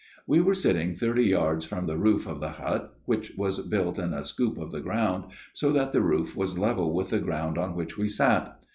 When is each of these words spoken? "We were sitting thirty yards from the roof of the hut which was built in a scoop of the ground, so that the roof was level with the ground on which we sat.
"We 0.31 0.41
were 0.41 0.55
sitting 0.55 0.95
thirty 0.95 1.25
yards 1.25 1.63
from 1.63 1.85
the 1.85 1.95
roof 1.95 2.25
of 2.27 2.39
the 2.39 2.49
hut 2.53 2.95
which 3.05 3.35
was 3.37 3.59
built 3.59 3.99
in 3.99 4.13
a 4.15 4.23
scoop 4.23 4.57
of 4.57 4.71
the 4.71 4.81
ground, 4.81 5.25
so 5.53 5.71
that 5.73 5.91
the 5.91 6.01
roof 6.01 6.35
was 6.35 6.57
level 6.57 6.91
with 6.95 7.11
the 7.11 7.19
ground 7.19 7.59
on 7.59 7.75
which 7.75 7.99
we 7.99 8.07
sat. 8.07 8.63